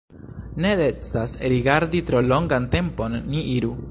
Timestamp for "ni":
3.35-3.41